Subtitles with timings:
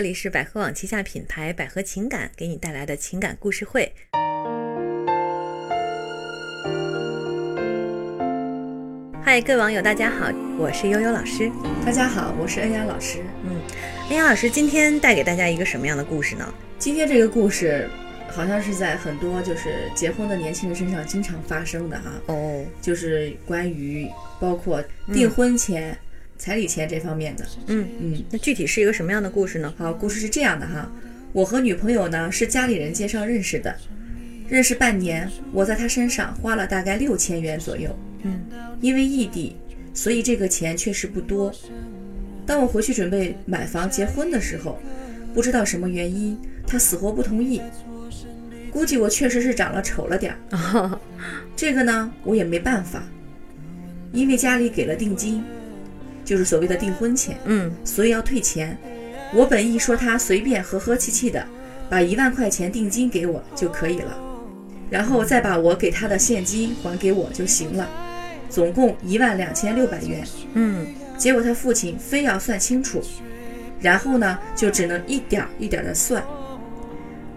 [0.00, 3.92] 这里是百合网旗下品牌百合情感给你带来的情感故事会。
[9.22, 11.52] 嗨，各位网友，大家好，我是悠悠老师。
[11.84, 13.18] 大家好，我是恩雅老师。
[13.44, 13.60] 嗯，
[14.08, 16.50] 恩雅老师今天带给大家一个什么样的故事呢？
[16.78, 17.86] 今天这个故事
[18.30, 22.10] 好像是在很多就是结婚的年轻人身上经常发生的哈。
[22.28, 24.08] 哦，就是关于
[24.40, 24.82] 包括
[25.12, 25.94] 订婚钱、
[26.40, 27.46] 彩礼钱这方面的。
[27.66, 29.72] 嗯嗯，那具体是一个什么样的故事呢？
[29.76, 30.90] 好，故事是这样的哈，
[31.34, 33.76] 我和女朋友呢是家里人介绍认识的，
[34.48, 37.94] 认识半年，我在她身上花了大概六千元左右。
[38.22, 38.40] 嗯，
[38.80, 39.54] 因为异地，
[39.92, 41.54] 所以这个钱确实不多。
[42.46, 44.80] 当我回去准备买房结婚的时候，
[45.34, 47.60] 不知道什么原因，她死活不同意。
[48.70, 50.98] 估计我确实是长了丑了点儿，
[51.54, 53.02] 这个呢我也没办法，
[54.12, 55.42] 因为家里给了定金，
[56.30, 58.78] 就是所谓的订婚钱，嗯所以要退钱。
[59.34, 61.44] 我本意说他随便和和气气的
[61.88, 64.16] 把一万块钱定金给我就可以了，
[64.88, 67.88] 然后再把我给他的现金还给我就行了，
[68.48, 70.24] 总共一万两千六百元。
[70.54, 70.86] 嗯
[71.18, 73.02] 结果他父亲非要算清楚，
[73.80, 76.22] 然后呢就只能一点儿一点的算。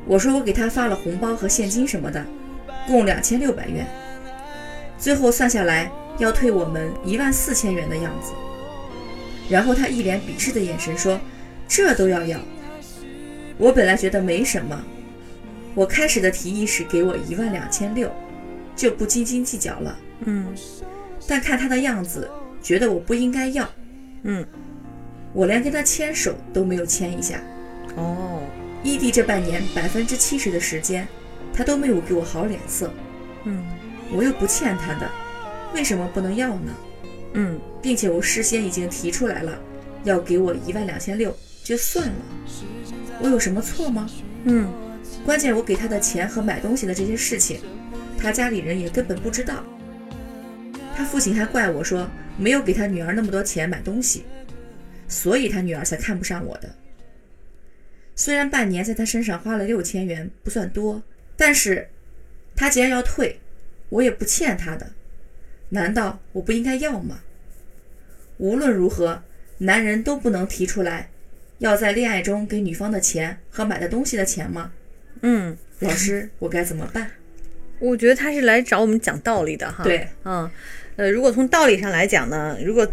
[0.05, 2.23] 我说我给他发了红包和现金什么的，
[2.85, 3.87] 共两千六百元，
[4.99, 8.33] 最后算下来要退我们一万四千元的样子。
[9.49, 11.19] 然后他一脸鄙视的眼神说
[11.67, 12.39] ：“这都要要？”
[13.57, 14.83] 我本来觉得没什么，
[15.75, 18.11] 我开始的提议是给我一万两千六，
[18.75, 19.97] 就不斤斤计较了。
[20.25, 20.47] 嗯
[21.27, 22.29] 但看他的样子，
[22.61, 23.69] 觉得我不应该要，
[24.23, 24.45] 嗯，
[25.33, 27.39] 我连跟他牵手都没有牵一下。
[27.95, 28.41] 哦，
[28.83, 31.07] 异地这半年，百分之七十的时间，
[31.53, 32.91] 他都没有给我好脸色。
[33.45, 33.63] 嗯
[34.11, 35.09] 我又不欠他的，
[35.73, 36.73] 为什么不能要呢？
[37.33, 39.59] 嗯并且我事先已经提出来了，
[40.03, 42.15] 要给我一万两千六，就算了。
[43.19, 44.09] 我有什么错吗？
[44.45, 44.71] 嗯
[45.25, 47.61] 关键我给他的钱和买东西的这些事情，
[48.17, 49.63] 他家里人也根本不知道。
[50.95, 52.07] 他父亲还怪我说
[52.37, 54.23] 没有给他女儿那么多钱买东西，
[55.07, 56.75] 所以他女儿才看不上我的。
[58.15, 61.01] 虽然半年在他身上花了六千元不算多，
[61.35, 61.89] 但是
[62.55, 63.39] 他既然要退，
[63.89, 64.91] 我也不欠他的，
[65.69, 67.21] 难道我不应该要吗？
[68.43, 69.23] 无论如何，
[69.59, 71.07] 男人都不能提出来
[71.59, 74.69] 要在恋爱中给女方的钱和买的东西的钱吗？
[75.21, 77.09] 嗯，老师，我该怎么办？
[77.79, 79.85] 我觉得他是来找我们讲道理的哈。
[79.85, 80.51] 对，嗯，
[80.97, 82.85] 呃，如果从道理上来讲呢，如果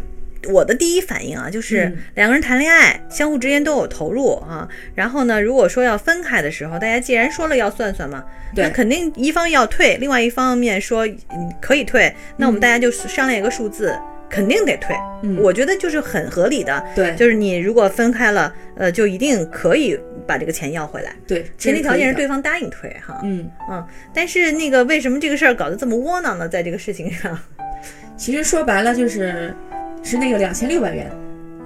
[0.48, 4.68] 我的第一反应啊，就是嗯两个人谈恋爱，相互之间都有投入啊。
[4.94, 8.24] 然后呢，如果说要分开的时候，大家既然说了要算算嘛，
[8.54, 13.98] 那肯定一方要退，另外一方面说嗯可以退，那我们大家就商量一个数字，
[14.30, 14.96] 肯定得退。
[15.22, 16.82] 嗯我觉得就是很合理的。
[16.96, 22.36] 对就是你如果分开了，呃，就一定可以把这个钱要回来，对，前提条件是对方。
[22.36, 23.20] 方答应退哈。
[23.24, 26.48] 嗯，嗯，但是那个为什么这个事儿搞得这么窝囊呢？
[26.48, 27.36] 在这个事情上，
[28.16, 29.52] 其实说白了就是
[30.02, 31.10] 是那个两千六百元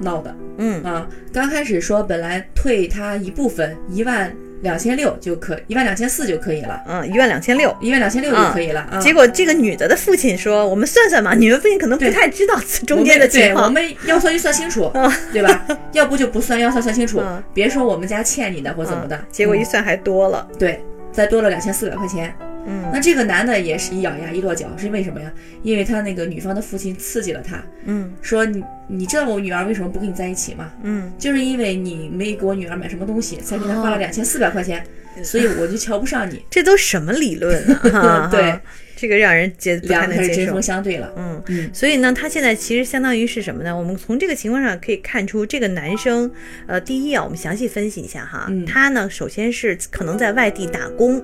[0.00, 1.06] 闹的嗯啊。
[1.32, 7.74] 刚开始说本来退他一部分一万两千六就可一万两千四就可以了，嗯，一万两千六。
[7.80, 8.98] 一万两千六就可以了啊。
[8.98, 12.54] 结果这个女的的父亲说：“我们算算嘛，你们父亲可能不太知道
[12.86, 13.90] 中间的情我们对我。
[13.90, 15.66] 们要算就算清楚嗯，对吧？
[15.92, 19.24] 要不就不算，要算算清楚嗯，别说我们家欠你的或怎么的嗯。
[19.30, 20.82] 结果一嗯算还多了，对，
[21.12, 22.34] 再多了两千四百块钱。
[22.66, 25.32] 嗯那这个男的也是一咬牙一跺脚，是为什么呀？
[25.62, 30.72] 因为他那个女方的父亲刺激了他，嗯说你你知道我女儿为什么不跟你在一起吗？
[30.82, 34.84] 嗯，就是因为你没给我女儿买什么东西，才给她花了哦两千四百块钱，
[35.22, 36.42] 所以我就瞧不上你。
[36.50, 37.62] 这都什么理论
[38.30, 38.58] 对
[38.96, 40.62] 这个让人接不太能接受开始针锋。
[40.62, 41.12] 相对了。
[41.16, 43.76] 嗯，嗯，所以呢，他现在其实相当于是什么呢？
[43.76, 46.30] 我们从这个情况上可以看出，这个男生，
[46.66, 51.22] 呃，第一啊，我们详细分析一下哈，嗯他呢，首先是可能在外地打工，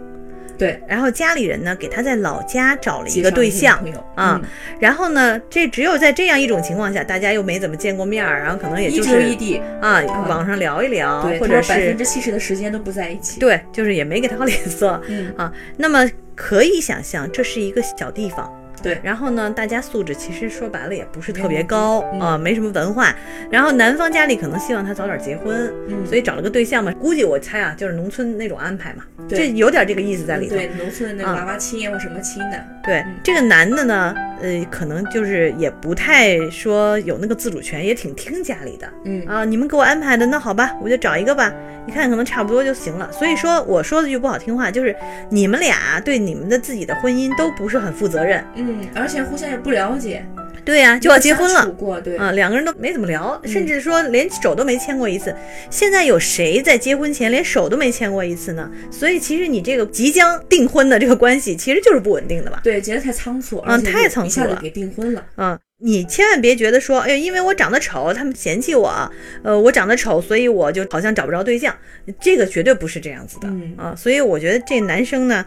[0.61, 3.79] 对，然后家里人呢给他在老家找了一个对象
[4.15, 4.49] 啊，嗯
[4.79, 13.41] 然后呢，这只有在这样一种情况下，大家又没怎么见过面儿，然后可能也就是异地，啊，网上聊一聊，对，或者是百分是之七十的时间都不在一起。
[13.41, 15.51] 对，就是也没给他好脸色嗯，啊。
[15.79, 18.53] 那么可以想象，这是一个小地方。
[18.83, 23.15] 对然后呢，大家素质其实说白了也不是特别高嗯啊、没什么文化。
[23.51, 26.93] 然后男方家里可能希望他早点结婚，嗯所以找了个对象嘛。
[27.01, 30.57] 估计我猜啊，就是农村那种安排嘛，对这有点这个意思在里头。
[30.57, 39.45] 对，农村的那娃娃亲或什么亲的，对，这个男的呢，呃，可能就是也不太说有那个自主权，也挺听家里的嗯啊。
[39.45, 41.53] 你们给我安排的，那好吧，我就找一个吧。
[41.91, 43.11] 一看可能差不多就行了。
[43.11, 44.95] 所以说，我说的句不好听话，就是
[45.29, 48.45] 你们俩对你们的自己的婚姻都不是很负责任。
[48.55, 50.25] 嗯，而且互相也不了解，
[50.65, 51.75] 对呀、就要结婚了
[52.17, 55.35] 啊，两个人都没怎么聊，嗯甚至说连手都没牵过一次。
[55.69, 58.71] 现在有谁在结婚前连手都没牵过一次呢？
[58.91, 62.61] 所以其实你这个即将订婚的这个关系，其实就是不稳定的吧？
[62.63, 65.25] 对，结得太仓促，啊而且太仓促了给订婚了。
[65.37, 69.11] 嗯，你千万别觉得说，哎，因为我长得丑，他们嫌弃我，
[69.43, 71.75] 呃，我长得丑，所以我就好像找不着对象，
[72.21, 73.95] 这个绝对不是这样子的、嗯啊。
[73.97, 75.47] 所以我觉得这男生呢，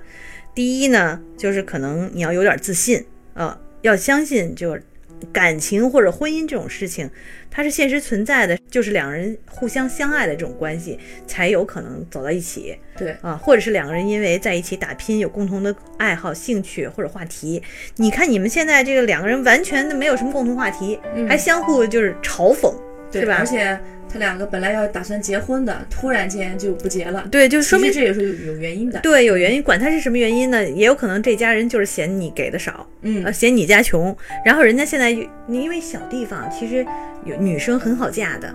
[0.56, 4.84] 第一呢，就是可能你要有点自信啊，要相信就是
[5.32, 7.10] 感情或者婚姻这种事情，
[7.50, 12.76] 它是现实存在的，就是两人互相相爱的这种关系才有可能走到一起。
[12.98, 17.62] 对，啊，或者是两个人因为在一起打拼，有共同的爱好、兴趣或者话题。
[17.96, 22.74] 你看你们现在这个两个人完全的没有什么共同话题，嗯还相互就是嘲讽，
[23.14, 23.80] 对是吧而且
[24.12, 29.00] 他两个本来要打算结婚的，突然间就不结了，对，就说明这也是有有原因的。
[29.00, 29.64] 对有原因。
[29.64, 34.16] 管他是什么原因呢，也有可能这家人就是嫌你给的少，嗯呃，嫌你家穷。
[34.46, 35.10] 然后人家现在
[35.48, 36.86] 因为小地方，其实
[37.26, 38.54] 有女生很好嫁的。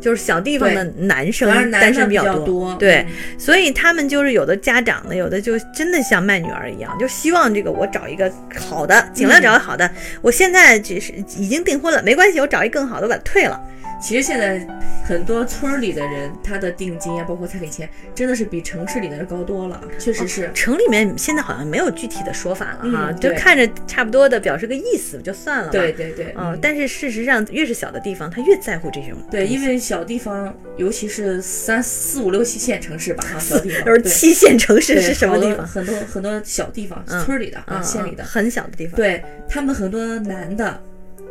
[0.00, 9.90] 就是小地方的男生男单身比较较多对，嗯所以他们就是有的家长呢，有的就真的像卖女儿一样，就希望这个我找一个好的，尽量找个好的。
[10.22, 13.60] 我现在只是已经订婚了，没关系，我找一更好的，我把它退了。
[14.00, 14.66] 其实现在
[15.04, 20.50] 很多村儿里的人，他的定金啊，包括彩礼钱，真的是比城市里的人高多了，确实是。
[20.54, 25.70] 城里面现在好像没有具体的说法了哈，嗯就看着差不多的表示个意思就算了。
[25.70, 35.66] 对对对，啊、嗯但是事实上，越是小的地方，他越在乎这种对，因为为小地方，尤其是三四五六七线城市吧，哈，小地方 都是七线城市是什么地方？
[35.66, 38.96] 很多很多小地方，嗯村儿里的啊，嗯县里的嗯，很小的地方。
[38.96, 40.80] 对他们很多男的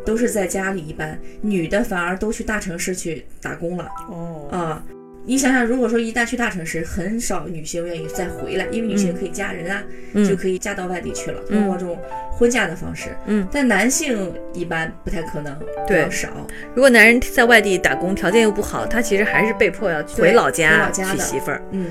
[0.07, 4.83] 都是在家里一般，女的反而都去大城市去打工了哦，啊。
[5.25, 9.83] 你想想，如果说一旦去大城市，很少女性愿意再回来，因为女性可以嫁人啊，
[10.13, 11.99] 嗯就可以嫁到外地去了，嗯通过这种
[12.31, 13.09] 婚嫁的方式。
[13.25, 15.53] 嗯，但男性一般不太可能，
[15.85, 16.29] 对少。
[16.73, 21.61] 如果男人在外地打工，条件又不好，他其实还是被迫要回老家娶媳妇儿。
[21.71, 21.87] 嗯，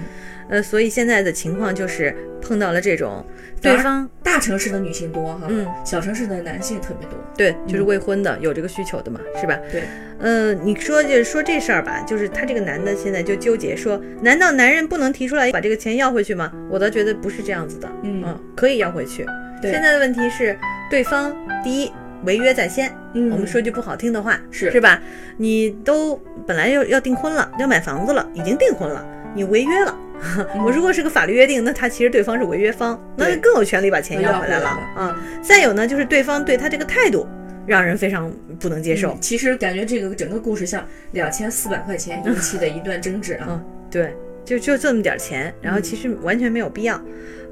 [0.48, 3.24] 呃，所以现在的情况就是碰到了这种
[3.60, 7.18] 对方，大城市的女性多哈，嗯，小城市的男性特别多。
[7.36, 9.58] 对，就是嗯未婚的、有这个需求的嘛，是吧？
[9.70, 9.82] 对，
[10.18, 16.52] 呃，你说就说这事儿吧，就是他这个男的现在就纠结说，难道男人不能提出来把这个钱要回去吗？
[16.70, 19.26] 我倒觉得不是这样子的，嗯可以要回去。
[19.60, 20.56] 对现在的问题是，
[20.90, 21.34] 对方
[21.64, 21.90] 第一
[22.24, 25.02] 违约在先，嗯我们说句不好听的话，是是吧？
[25.36, 26.16] 你都
[26.46, 29.04] 本来要要订婚了，要买房子了，已经订婚了，
[29.34, 29.94] 你违约了。
[30.64, 35.16] 我如果是个法律约定，那他其实对方是违约方，那就更有权利把钱要要回来了啊。
[35.42, 37.26] 再有呢，就是对方对他这个态度，
[37.66, 39.18] 让人非常不能接受嗯。
[39.20, 43.46] 其实感觉这个整个故事像两千四百块钱引起的一段争执啊。
[43.50, 44.14] 嗯，对，
[44.44, 47.00] 就就这么点儿钱，然后嗯其实完全没有必要。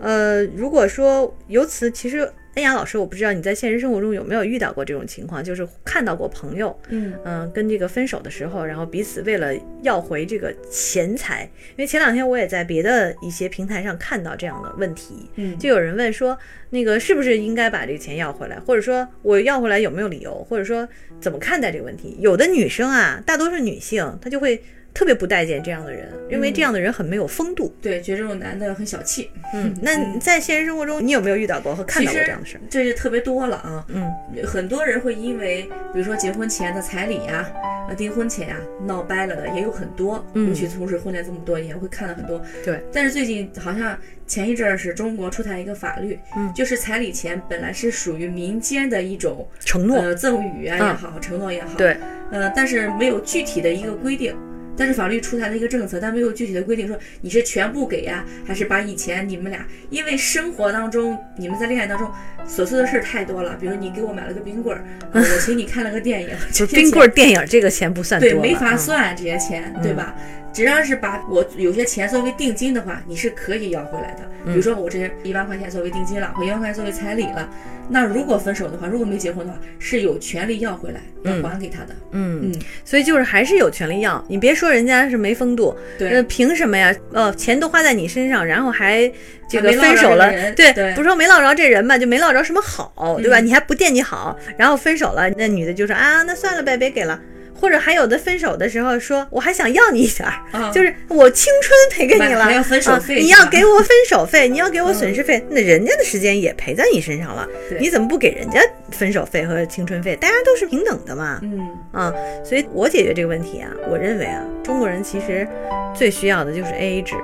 [0.01, 7.12] 呃，如果说由此，其实恩雅老师，我不知道你在现实生活中有没有遇到过这种情况，就是看到过朋友，嗯。
[7.25, 9.53] 嗯、跟这个分手的时候，然后彼此为了
[9.83, 16.39] 要回这个钱财，因为前两天我也在别的一些平台上看到这样的问题，嗯，就有人问说，
[16.71, 20.89] 那个是不是应该把这个钱要回来，或者说我要回来有没有理由，或者说
[21.21, 22.17] 怎么看待这个问题？
[22.21, 24.62] 有的女生啊，大多数女性，她就会
[24.94, 27.75] 特别不待见这样的人，认为这样的人很没有风度。
[27.82, 29.29] 对，觉得这种男的很小气。
[29.52, 32.61] 嗯，那在现实生活中，你有没有遇到过和看到过这样的事？
[32.70, 33.85] 这就特别多了啊。
[33.88, 34.08] 嗯，
[34.46, 35.62] 很多人会因为，
[35.93, 37.50] 比如说结婚前的彩礼呀、
[37.88, 38.56] 啊，订婚前呀、
[38.87, 40.25] 闹掰了的也有很多。
[40.35, 42.41] 嗯尤其从事婚恋这么多年，会看到很多。
[42.64, 42.81] 对。
[42.93, 43.98] 但是最近好像
[44.29, 51.96] 前一阵儿是中国出台一个法律，嗯就是彩礼钱本来是属于民间的一种承诺，呃赠与啊嗯也好，承诺也好，对，
[52.31, 54.36] 呃，但是没有具体的一个规定。
[54.77, 62.11] 但是法律出台了一个政策，但没有具体的规定说你是全部给呀、还是把以前你们俩，因为生活当中你们在恋爱当中
[62.47, 68.79] 琐碎的事儿太多了，比如你给我买了个冰棍儿，呃我请你看了个电影， 就冰棍儿电影这个钱不算多对，没法嗯。
[68.79, 70.15] 算这些钱，对吧？
[70.55, 74.20] 只要是把我有些钱作为定金的话，你是可以要回来的。
[74.46, 77.49] 比如说我这一万块钱作为定金了，我一万块钱作为彩礼了，
[77.89, 81.96] 那如果分手的话，如果没结婚的话，是有权利要回来，要嗯还给他的。
[82.13, 86.94] 嗯嗯，所以就是还是有权利要，你别说人家是没风度，对呃，凭什么呀？
[87.13, 89.11] 呃，钱都花在你身上，然后还
[89.49, 93.41] 这个分手了，对，对不是说没落着这人吧，就没落着什么好，对吧？
[93.41, 97.19] 嗯你还不惦记好，然后分手了，那女的就说啊，那算了呗，别给了。
[97.55, 100.70] 或者还有的分手的时候说，我还想要你一点儿，啊。
[100.73, 110.17] 就是我青春赔给你了，要分手费啊，你要给我分手费，你要给我损失费，那人家的时间也赔在你身上了，你怎么不给人家分手费和青春费？
[110.17, 112.13] 大家都是平等的嘛，嗯，啊，
[112.44, 115.46] 所以我解决这个问题啊，我认为啊，中国人其实
[115.94, 117.15] 最需要的就是 A A 制，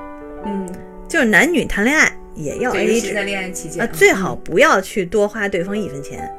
[0.44, 0.68] 嗯，
[1.08, 6.30] 就是男女谈恋爱也要对，尤 AA 制在恋爱期间啊，最好不要去多花对方一分钱。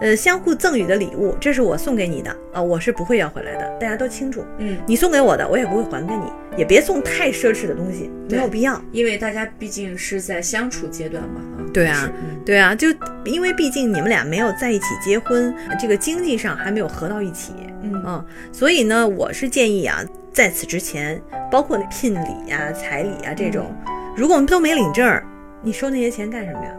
[0.00, 4.44] 呃，相互赠予的礼物，这是我送给你的啊，我是不会要回来的，大家都清楚。
[4.58, 6.24] 嗯，你送给我的，我也不会还给你，
[6.58, 8.80] 也别送太奢侈的东西，没有必要。
[8.92, 12.10] 因为大家毕竟是在相处阶段嘛，啊，对啊
[12.44, 12.88] 对啊，就
[13.24, 23.74] 因为毕竟你们俩没有在一起结婚，这个经济上还没有合到一起，嗯嗯，所以呢，我是建议啊，在此之前，包括那聘礼呀、彩礼啊这种，
[24.14, 25.24] 如果我们都没领证儿，
[25.62, 26.72] 你收那些钱干什么呀？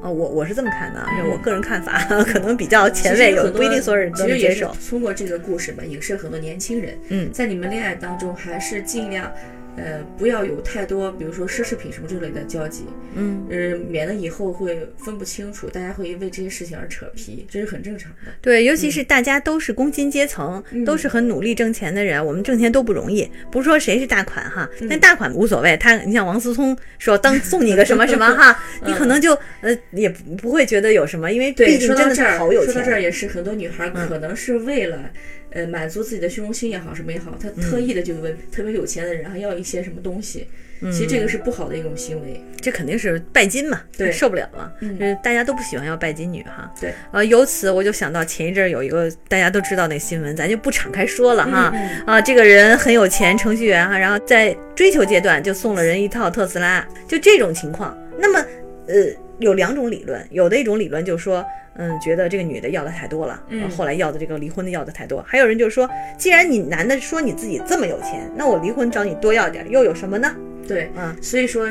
[0.00, 4.72] 哦，我我是这么看的，啊，这我个人看法，可能比较前卫，有不一定所有人都接受。
[4.88, 9.28] 通过这个故事嘛，影射很多年轻人，嗯在你们恋爱当中，还是尽量，
[9.76, 12.84] 呃，不要有太多，比如说奢侈品什么之类的交集，
[13.14, 18.32] 嗯，呃，免得以后会分不清楚，大家会因为这些事情而扯皮，这是很正常的。
[18.40, 23.30] 对，尤其是大家都是工薪阶层，嗯都是很努力挣钱的人，我们挣钱都不容易。
[23.50, 25.76] 不是说谁是大款哈，嗯但大款无所谓。
[25.76, 33.00] 他，你像王思聪说当送你个什么什么哈，你可能就呃也不不会觉得有什么，因为毕竟真的是好有说到这儿。
[33.00, 35.10] 也是很多女孩嗯可能是为了，
[35.50, 40.46] 呃，满足自己的虚荣心也好，什么也好，他特意的就问特别有钱的人，然后要一些什么东西。
[40.80, 42.40] 其实这个是不好的一种行为。
[42.60, 44.72] 这肯定是拜金嘛，对受不了了。
[44.80, 46.72] 嗯呃大家都不喜欢要拜金女哈。
[46.80, 51.74] 对，呃，由此我就想到前一阵儿有一个大家都知道那个新闻，咱就不敞开说了哈。
[52.06, 57.98] 啊，这个人很有钱，程序员哈，然后在追求阶段就送了人一套特斯拉，就这种情况。
[58.16, 58.38] 那么，
[58.86, 58.94] 呃，
[59.38, 61.44] 有两种理论，有的一种理论就是说，
[61.76, 65.24] 嗯，觉得这个女的要的太多了，嗯啊后来要的这个离婚的要的太多。
[65.26, 70.34] 还有人就是说，既然你男的说你自己这么有钱，那我离婚找你多要点，又有什么呢？
[70.66, 71.68] 对，嗯，所以说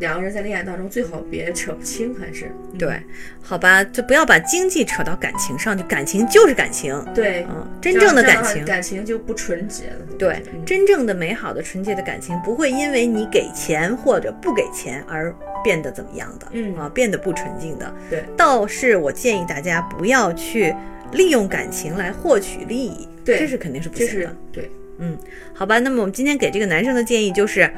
[0.00, 2.46] 两个人在恋爱当中最好别扯不清，还是。
[2.72, 2.78] 嗯。
[2.78, 3.00] 对，
[3.40, 8.64] 好吧，就不要把经济扯到感情上去，感情就是感情，对，嗯，真正的感情。
[8.64, 10.06] 感情就不纯洁了。
[10.18, 10.64] 对，嗯。
[10.64, 16.74] 真正的美好的、纯洁的感情不会因为你给钱或者不给钱而变得怎么样的，嗯。
[16.76, 17.94] 啊，变得不纯净的。
[18.08, 20.74] 对，倒是我建议大家不要去
[21.12, 24.36] 利用感情来获取利益，对这是肯定是不行的。
[24.52, 25.18] 对，嗯
[25.52, 27.70] 好吧，那么我们今天给这个男生的建议就是，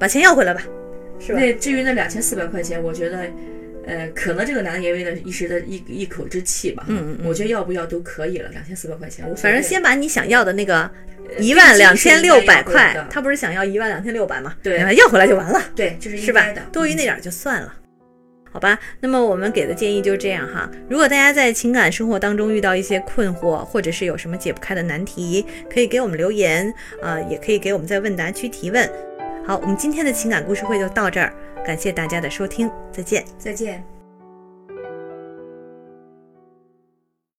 [0.00, 0.62] 把钱要回来吧，
[1.18, 1.40] 是吧？
[1.40, 3.26] 那至于那两千四百块钱，我觉得。
[3.86, 10.90] 呃，可能这个男的也为了一时的一一口之气吧，嗯嗯嗯我觉得要不要都可以了，两千四百块钱，反正先把你想要的那个
[11.38, 14.56] 一定万两千六百块他不是想要一万两千六百吗？
[14.62, 15.60] 对要回来就完了。
[15.76, 16.62] 对，这是是吧应该的，？
[16.62, 17.74] 嗯多余那点儿就算了。
[18.50, 20.70] 好吧，那么我们给的建议就是这样哈。
[20.88, 28.88] 如果大家在情感生活当中遇到一些困惑，或者是有什么解不开的难题，可以给我们留言，啊，也可以给我们在问答区提问。
[29.46, 31.32] 好，我们今天的情感故事会就到这儿，
[31.66, 33.24] 感谢大家的收听，再见。
[33.38, 33.93] 再见。